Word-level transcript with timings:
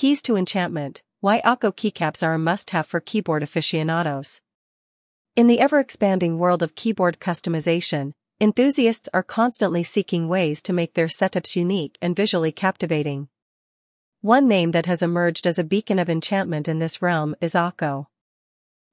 Keys 0.00 0.22
to 0.22 0.34
Enchantment 0.34 1.02
Why 1.20 1.42
Akko 1.42 1.76
keycaps 1.76 2.26
are 2.26 2.32
a 2.32 2.38
must 2.38 2.70
have 2.70 2.86
for 2.86 3.00
keyboard 3.00 3.42
aficionados. 3.42 4.40
In 5.36 5.46
the 5.46 5.60
ever 5.60 5.78
expanding 5.78 6.38
world 6.38 6.62
of 6.62 6.74
keyboard 6.74 7.20
customization, 7.20 8.12
enthusiasts 8.40 9.10
are 9.12 9.22
constantly 9.22 9.82
seeking 9.82 10.26
ways 10.26 10.62
to 10.62 10.72
make 10.72 10.94
their 10.94 11.06
setups 11.06 11.54
unique 11.54 11.98
and 12.00 12.16
visually 12.16 12.50
captivating. 12.50 13.28
One 14.22 14.48
name 14.48 14.70
that 14.70 14.86
has 14.86 15.02
emerged 15.02 15.46
as 15.46 15.58
a 15.58 15.64
beacon 15.64 15.98
of 15.98 16.08
enchantment 16.08 16.66
in 16.66 16.78
this 16.78 17.02
realm 17.02 17.36
is 17.42 17.52
Akko. 17.52 18.06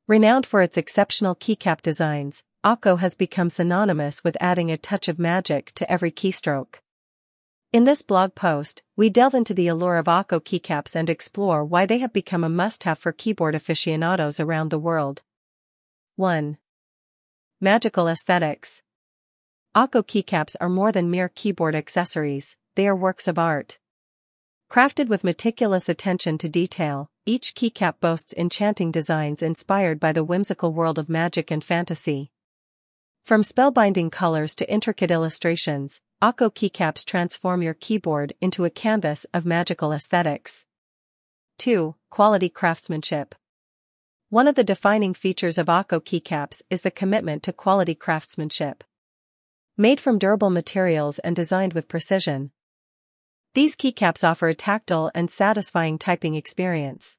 Renowned 0.09 0.45
for 0.45 0.61
its 0.61 0.75
exceptional 0.75 1.35
keycap 1.35 1.81
designs, 1.81 2.43
Akko 2.65 2.99
has 2.99 3.15
become 3.15 3.49
synonymous 3.49 4.25
with 4.25 4.35
adding 4.41 4.69
a 4.71 4.77
touch 4.77 5.07
of 5.07 5.17
magic 5.17 5.71
to 5.75 5.89
every 5.89 6.11
keystroke. 6.11 6.81
In 7.77 7.83
this 7.83 8.01
blog 8.01 8.33
post, 8.33 8.81
we 8.95 9.11
delve 9.11 9.35
into 9.35 9.53
the 9.53 9.67
allure 9.67 9.97
of 9.97 10.07
Akko 10.07 10.41
keycaps 10.41 10.95
and 10.95 11.11
explore 11.11 11.63
why 11.63 11.85
they 11.85 11.99
have 11.99 12.11
become 12.11 12.43
a 12.43 12.49
must-have 12.49 12.97
for 12.97 13.11
keyboard 13.11 13.54
aficionados 13.54 14.39
around 14.39 14.71
the 14.71 14.79
world. 14.79 15.21
1. 16.15 16.57
Magical 17.61 18.07
Aesthetics 18.07 18.82
Akko 19.75 20.01
keycaps 20.01 20.55
are 20.59 20.69
more 20.69 20.91
than 20.91 21.11
mere 21.11 21.29
keyboard 21.29 21.75
accessories, 21.75 22.57
they 22.73 22.87
are 22.87 22.95
works 22.95 23.27
of 23.27 23.37
art. 23.37 23.77
Crafted 24.71 25.07
with 25.07 25.23
meticulous 25.23 25.87
attention 25.87 26.39
to 26.39 26.49
detail, 26.49 27.11
each 27.27 27.54
keycap 27.54 27.99
boasts 27.99 28.33
enchanting 28.35 28.91
designs 28.91 29.43
inspired 29.43 29.99
by 29.99 30.11
the 30.11 30.23
whimsical 30.23 30.73
world 30.73 30.97
of 30.97 31.09
magic 31.09 31.51
and 31.51 31.63
fantasy. 31.63 32.31
From 33.23 33.44
spellbinding 33.44 34.11
colors 34.11 34.55
to 34.55 34.67
intricate 34.67 35.11
illustrations, 35.11 36.02
Akko 36.19 36.49
keycaps 36.49 37.05
transform 37.05 37.61
your 37.61 37.75
keyboard 37.75 38.33
into 38.41 38.66
a 38.66 38.71
canvas 38.71 39.27
of 39.35 39.45
magical 39.45 39.94
aesthetics. 39.94 40.66
2. 41.59 41.93
Quality 42.09 42.49
craftsmanship. 42.49 43.35
One 44.30 44.47
of 44.47 44.55
the 44.55 44.63
defining 44.63 45.13
features 45.13 45.59
of 45.59 45.67
Akko 45.67 46.01
keycaps 46.01 46.63
is 46.71 46.81
the 46.81 46.89
commitment 46.89 47.43
to 47.43 47.53
quality 47.53 47.93
craftsmanship. 47.93 48.83
Made 49.77 49.99
from 49.99 50.17
durable 50.17 50.49
materials 50.49 51.19
and 51.19 51.35
designed 51.35 51.73
with 51.73 51.87
precision, 51.87 52.49
these 53.53 53.75
keycaps 53.75 54.27
offer 54.27 54.47
a 54.47 54.55
tactile 54.55 55.11
and 55.13 55.29
satisfying 55.29 55.99
typing 55.99 56.33
experience. 56.33 57.17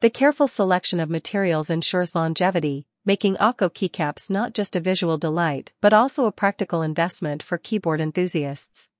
The 0.00 0.10
careful 0.10 0.46
selection 0.46 1.00
of 1.00 1.10
materials 1.10 1.70
ensures 1.70 2.14
longevity, 2.14 2.86
making 3.06 3.36
Akko 3.36 3.70
keycaps 3.70 4.28
not 4.28 4.52
just 4.52 4.76
a 4.76 4.80
visual 4.80 5.16
delight 5.16 5.72
but 5.80 5.94
also 5.94 6.26
a 6.26 6.32
practical 6.32 6.82
investment 6.82 7.42
for 7.42 7.56
keyboard 7.56 8.00
enthusiasts. 8.00 8.90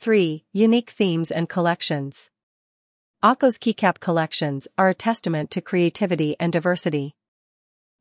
3. 0.00 0.44
Unique 0.52 0.90
themes 0.90 1.30
and 1.30 1.48
collections. 1.48 2.28
Akko's 3.22 3.56
keycap 3.56 4.00
collections 4.00 4.66
are 4.76 4.88
a 4.88 4.94
testament 4.94 5.52
to 5.52 5.60
creativity 5.60 6.34
and 6.40 6.52
diversity. 6.52 7.14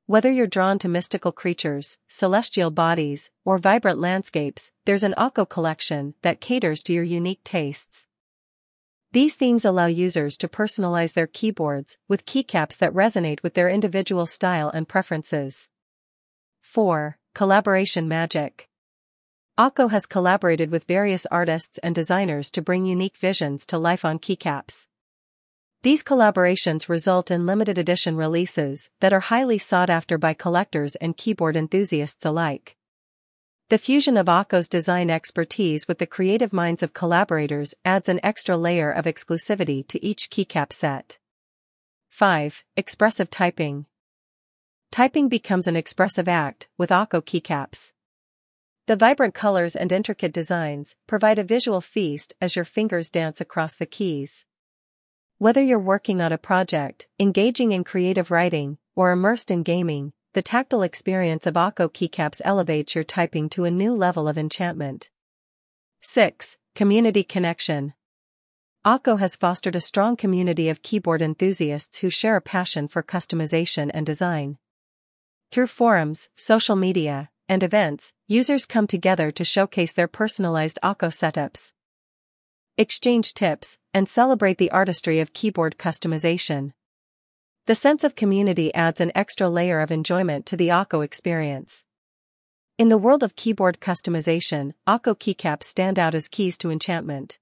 Whether 0.08 0.32
you're 0.32 0.48
drawn 0.48 0.80
to 0.80 0.90
mystical 0.90 1.32
creatures, 1.32 2.00
celestial 2.08 2.72
bodies, 2.72 3.30
or 3.46 3.60
vibrant 3.60 4.00
landscapes, 4.00 4.72
there's 4.86 5.04
an 5.04 5.14
Akko 5.16 5.48
collection 5.48 6.16
that 6.24 6.42
caters 6.42 6.82
to 6.84 6.94
your 6.94 7.04
unique 7.04 7.44
tastes. 7.44 8.08
These 9.14 9.36
themes 9.36 9.66
allow 9.66 9.88
users 9.88 10.38
to 10.38 10.48
personalize 10.48 11.14
their 11.14 11.28
keyboards 11.28 11.98
with 12.08 12.26
keycaps 12.26 12.78
that 12.78 12.94
resonate 12.94 13.44
with 13.44 13.56
their 13.56 13.68
individual 13.68 14.26
style 14.26 14.70
and 14.70 14.88
preferences. 14.88 15.70
4. 16.62 17.18
Collaboration 17.36 18.08
Magic 18.08 18.70
Akko 19.60 19.92
has 19.92 20.06
collaborated 20.06 20.72
with 20.72 20.86
various 20.86 21.26
artists 21.26 21.78
and 21.80 21.94
designers 21.94 22.50
to 22.52 22.62
bring 22.62 22.86
unique 22.86 23.18
visions 23.18 23.66
to 23.66 23.78
life 23.78 24.06
on 24.06 24.18
keycaps. 24.18 24.88
These 25.84 26.06
collaborations 26.06 26.88
result 26.88 27.30
in 27.30 27.46
limited 27.46 27.78
edition 27.78 28.16
releases 28.16 28.90
that 29.02 29.12
are 29.12 29.20
highly 29.20 29.58
sought 29.58 29.90
after 29.90 30.18
by 30.18 30.34
collectors 30.34 30.96
and 30.96 31.18
keyboard 31.18 31.58
enthusiasts 31.58 32.26
alike. 32.26 32.78
The 33.72 33.78
fusion 33.78 34.18
of 34.18 34.26
Akko's 34.26 34.68
design 34.68 35.10
expertise 35.10 35.88
with 35.88 35.98
the 36.00 36.06
creative 36.06 36.52
minds 36.52 36.84
of 36.84 36.92
collaborators 36.92 37.74
adds 37.86 38.10
an 38.10 38.20
extra 38.22 38.58
layer 38.58 38.92
of 38.92 39.06
exclusivity 39.06 39.88
to 39.88 40.06
each 40.06 40.30
keycap 40.30 40.74
set. 40.74 41.20
5. 42.10 42.66
Expressive 42.76 43.30
Typing 43.30 43.86
Typing 44.92 45.30
becomes 45.30 45.68
an 45.68 45.78
expressive 45.78 46.28
act 46.28 46.68
with 46.78 46.90
Akko 46.90 47.22
keycaps. 47.22 47.94
The 48.88 48.98
vibrant 48.98 49.34
colors 49.34 49.78
and 49.78 49.90
intricate 49.90 50.34
designs 50.34 50.98
provide 51.08 51.40
a 51.40 51.44
visual 51.46 51.80
feast 51.80 52.34
as 52.42 52.58
your 52.58 52.66
fingers 52.66 53.10
dance 53.10 53.40
across 53.40 53.76
the 53.76 53.86
keys. 53.86 54.46
Whether 55.38 55.62
you're 55.62 55.80
working 55.80 56.20
on 56.20 56.34
a 56.34 56.38
project, 56.38 57.08
engaging 57.18 57.72
in 57.72 57.86
creative 57.86 58.32
writing, 58.32 58.80
or 58.98 59.14
immersed 59.14 59.50
in 59.50 59.64
gaming, 59.64 60.12
the 60.34 60.42
tactile 60.42 60.82
experience 60.82 61.46
of 61.46 61.56
Akko 61.56 61.92
keycaps 61.92 62.40
elevates 62.46 62.96
your 62.96 63.04
typing 63.04 63.50
to 63.50 63.66
a 63.66 63.72
new 63.72 63.94
level 63.94 64.30
of 64.30 64.38
enchantment. 64.38 65.10
6. 66.00 66.58
Community 66.74 67.22
Connection 67.22 67.94
Akko 68.86 69.20
has 69.20 69.36
fostered 69.36 69.76
a 69.76 69.82
strong 69.82 70.16
community 70.16 70.70
of 70.70 70.82
keyboard 70.82 71.22
enthusiasts 71.22 71.98
who 71.98 72.10
share 72.10 72.38
a 72.38 72.42
passion 72.42 72.88
for 72.88 73.04
customization 73.04 73.92
and 73.94 74.06
design. 74.06 74.58
Through 75.52 75.68
forums, 75.68 76.30
social 76.38 76.78
media, 76.78 77.30
and 77.50 77.62
events, 77.62 78.14
users 78.28 78.66
come 78.66 78.88
together 78.88 79.32
to 79.32 79.44
showcase 79.44 79.92
their 79.92 80.08
personalized 80.08 80.80
Akko 80.82 81.10
setups, 81.10 81.74
exchange 82.78 83.34
tips, 83.34 83.78
and 83.94 84.08
celebrate 84.08 84.58
the 84.58 84.72
artistry 84.72 85.20
of 85.20 85.34
keyboard 85.34 85.78
customization. 85.78 86.72
The 87.72 87.76
sense 87.76 88.04
of 88.04 88.16
community 88.16 88.74
adds 88.74 89.00
an 89.00 89.14
extra 89.16 89.50
layer 89.50 89.80
of 89.80 89.92
enjoyment 89.92 90.46
to 90.48 90.58
the 90.58 90.68
Akko 90.68 91.06
experience. 91.06 91.86
In 92.78 92.90
the 92.90 92.98
world 92.98 93.24
of 93.24 93.38
keyboard 93.38 93.80
customization, 93.80 94.74
Akko 94.86 95.16
keycaps 95.16 95.64
stand 95.64 95.98
out 95.98 96.14
as 96.14 96.28
keys 96.28 96.58
to 96.58 96.70
enchantment. 96.70 97.40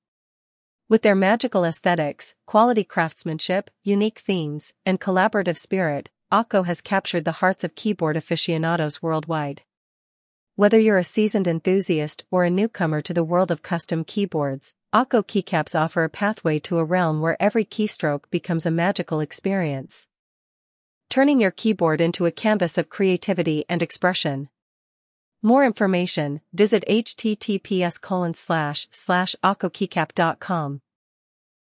With 0.87 1.01
their 1.01 1.15
magical 1.15 1.65
aesthetics, 1.65 2.35
quality 2.45 2.83
craftsmanship, 2.83 3.71
unique 3.83 4.19
themes, 4.19 4.71
and 4.85 5.01
collaborative 5.01 5.57
spirit, 5.57 6.11
Akko 6.31 6.63
has 6.67 6.79
captured 6.79 7.25
the 7.25 7.41
hearts 7.41 7.63
of 7.63 7.73
keyboard 7.73 8.15
aficionados 8.15 9.01
worldwide. 9.01 9.63
Whether 10.55 10.77
you're 10.77 10.99
a 10.99 11.03
seasoned 11.03 11.47
enthusiast 11.47 12.23
or 12.29 12.43
a 12.43 12.51
newcomer 12.51 13.01
to 13.01 13.15
the 13.15 13.23
world 13.23 13.49
of 13.49 13.63
custom 13.63 14.03
keyboards, 14.03 14.73
Akko 14.93 15.23
keycaps 15.23 15.73
offer 15.73 16.03
a 16.03 16.09
pathway 16.09 16.59
to 16.59 16.77
a 16.77 16.83
realm 16.83 17.19
where 17.19 17.41
every 17.41 17.65
keystroke 17.65 18.29
becomes 18.29 18.67
a 18.67 18.71
magical 18.71 19.21
experience. 19.21 20.05
Turning 21.09 21.41
your 21.41 21.49
keyboard 21.49 22.01
into 22.01 22.27
a 22.27 22.31
canvas 22.31 22.77
of 22.77 22.87
creativity 22.87 23.65
and 23.67 23.81
expression. 23.81 24.47
More 25.41 25.65
information, 25.65 26.41
visit 26.53 26.83
https 26.87 27.99
colon 27.99 28.35
slash 28.35 28.87
slash 28.91 29.35
akkokeycap.com. 29.43 30.81